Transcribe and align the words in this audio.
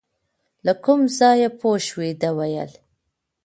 له 0.65 0.73
کوم 0.83 1.01
ځایه 1.17 1.49
پوه 1.59 1.77
شوې، 1.87 2.09
ده 2.21 2.29
ویل. 2.37 2.71